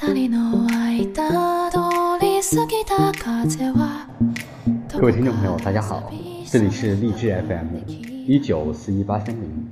[0.00, 0.08] 各
[5.06, 6.10] 位听众朋友，大家好，
[6.46, 7.76] 这里是励志 FM
[8.26, 9.68] 一九四一八三零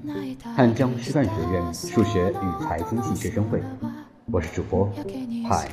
[0.55, 3.63] 汉江师范学院数学与财经系学生会，
[4.31, 4.87] 我是主播
[5.49, 5.67] 嗨。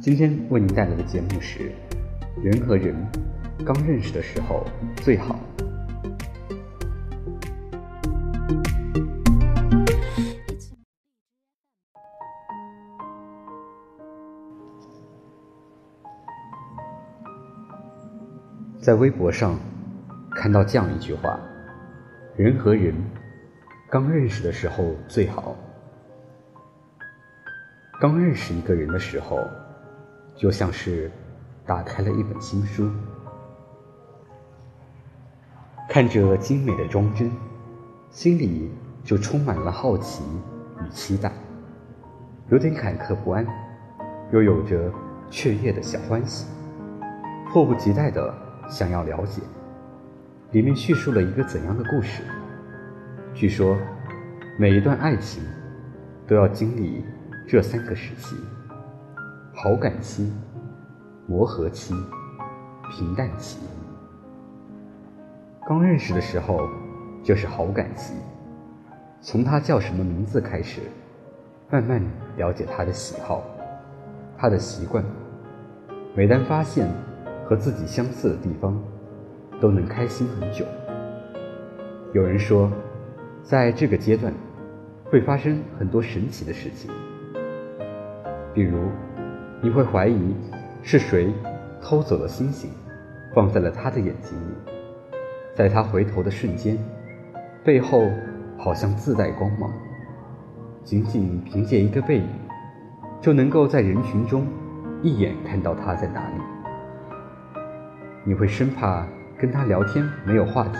[0.00, 1.72] 今天为您带来的节目是：
[2.40, 2.94] 人和人
[3.66, 4.64] 刚认识的时候
[5.02, 5.36] 最好。
[18.82, 19.56] 在微博上
[20.32, 21.38] 看到这样一句话
[22.34, 22.92] ：“人和人
[23.88, 25.54] 刚认识的时候最好。
[28.00, 29.38] 刚认识一个人的时候，
[30.34, 31.08] 就像是
[31.64, 32.90] 打开了一本新书，
[35.88, 37.30] 看着精美的装帧，
[38.10, 38.68] 心里
[39.04, 40.24] 就充满了好奇
[40.84, 41.30] 与期待，
[42.48, 43.46] 有点坎坷不安，
[44.32, 44.92] 又有着
[45.30, 46.48] 雀跃的小欢喜，
[47.52, 48.34] 迫不及待的。”
[48.68, 49.42] 想要了解，
[50.52, 52.22] 里面叙述了一个怎样的故事？
[53.34, 53.76] 据说，
[54.58, 55.42] 每一段爱情
[56.26, 57.04] 都要经历
[57.46, 58.36] 这三个时期：
[59.54, 60.32] 好感期、
[61.26, 61.94] 磨合期、
[62.90, 63.58] 平淡期。
[65.66, 66.68] 刚认识的时候
[67.22, 68.14] 就是好感期，
[69.20, 70.80] 从他叫什么名字开始，
[71.70, 72.02] 慢慢
[72.36, 73.44] 了解他的喜好、
[74.38, 75.04] 他的习惯。
[76.14, 76.88] 每当发现。
[77.52, 78.82] 和自己相似的地方，
[79.60, 80.64] 都能开心很久。
[82.14, 82.72] 有人说，
[83.42, 84.32] 在这个阶段，
[85.10, 86.90] 会发生很多神奇的事情，
[88.54, 88.78] 比如，
[89.60, 90.34] 你会怀疑
[90.82, 91.30] 是谁
[91.82, 92.70] 偷走了星星，
[93.34, 94.54] 放在了他的眼睛里，
[95.54, 96.78] 在他回头的瞬间，
[97.62, 98.10] 背后
[98.56, 99.70] 好像自带光芒，
[100.84, 102.28] 仅仅凭借一个背影，
[103.20, 104.46] 就能够在人群中
[105.02, 106.41] 一眼看到他在哪里。
[108.24, 109.04] 你会生怕
[109.36, 110.78] 跟他聊天没有话题，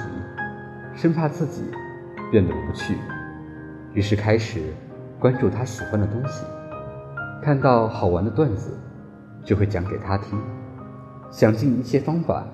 [0.94, 1.64] 生怕自己
[2.30, 2.97] 变得无趣，
[3.94, 4.72] 于是开始
[5.19, 6.47] 关注他喜欢的东西，
[7.42, 8.78] 看到好玩的段子
[9.44, 10.41] 就会讲给他听，
[11.32, 12.47] 想尽一切方法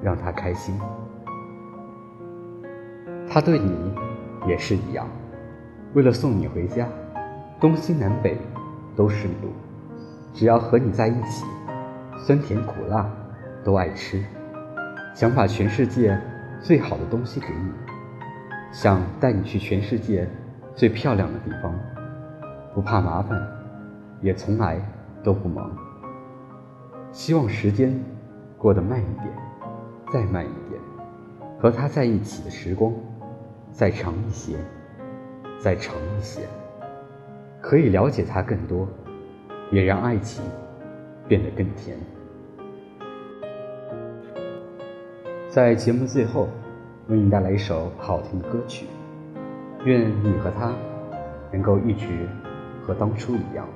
[0.00, 0.78] 让他开心。
[3.28, 3.92] 他对你
[4.46, 5.08] 也是一样，
[5.94, 6.86] 为了送你回家，
[7.58, 8.38] 东西南北
[8.94, 9.48] 都顺路，
[10.32, 11.44] 只要和你在一起，
[12.24, 13.10] 酸甜苦辣。
[13.62, 14.22] 都爱吃，
[15.14, 16.18] 想把全世界
[16.60, 17.72] 最好的东西给你，
[18.72, 20.28] 想带你去全世界
[20.74, 21.74] 最漂亮的地方，
[22.74, 23.40] 不怕麻烦，
[24.20, 24.80] 也从来
[25.22, 25.70] 都不忙。
[27.12, 27.92] 希望时间
[28.56, 29.28] 过得慢一点，
[30.12, 30.80] 再慢一点，
[31.58, 32.92] 和他在一起的时光
[33.70, 34.56] 再长一些，
[35.58, 36.40] 再长一些，
[37.60, 38.88] 可以了解他更多，
[39.70, 40.42] 也让爱情
[41.28, 41.98] 变得更甜。
[45.50, 46.48] 在节目最后，
[47.08, 48.86] 为你带来一首好听的歌曲。
[49.84, 50.72] 愿你和他
[51.50, 52.28] 能够一直
[52.86, 53.66] 和当初一样。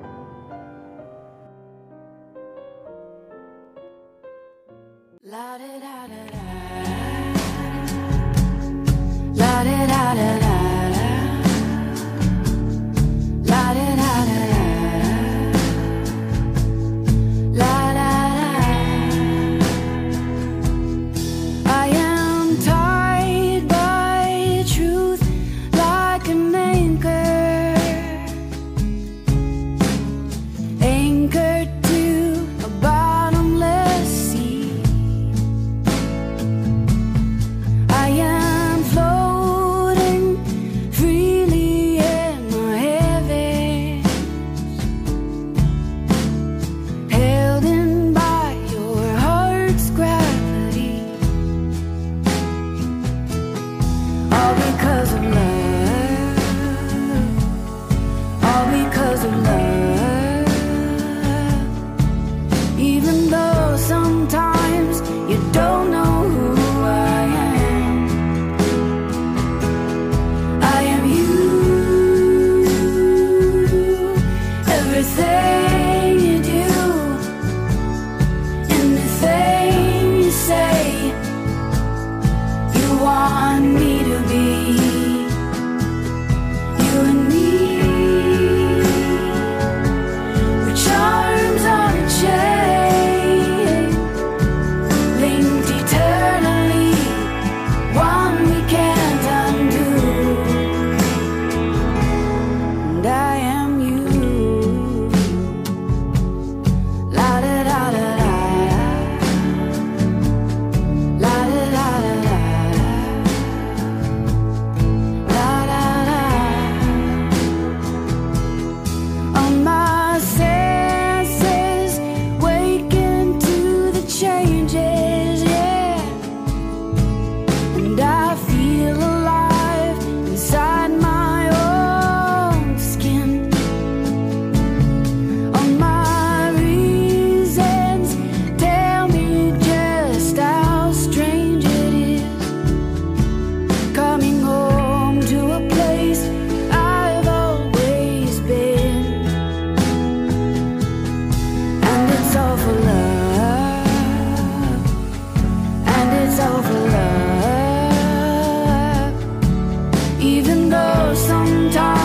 [161.15, 162.04] sometimes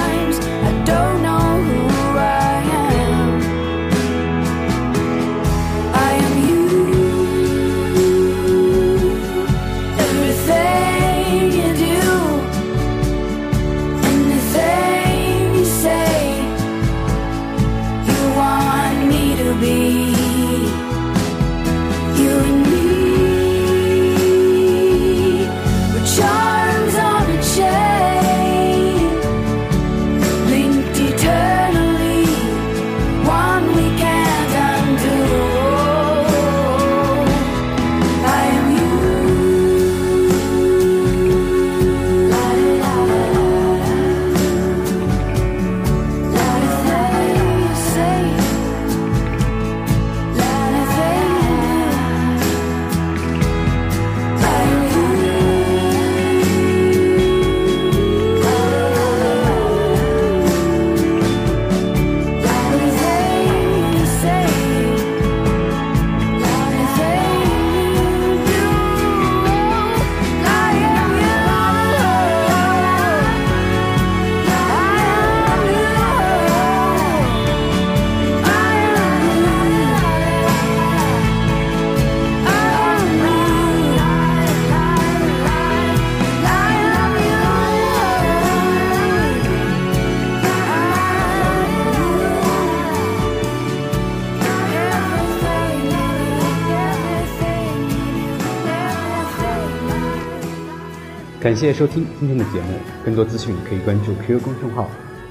[101.40, 104.86] 感谢收听今天的节目，更多资讯可以关注 QQ 公众号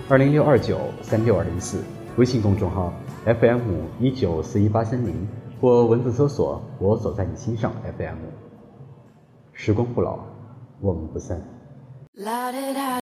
[0.09, 1.83] 二零六二九三六二零四，
[2.17, 2.91] 微信公众号
[3.25, 3.61] FM
[3.99, 5.27] 一九四一八三零，
[5.61, 8.17] 或文字搜索“我走在你心上 FM”。
[9.53, 10.17] 时光不老，
[10.81, 11.39] 我们不散。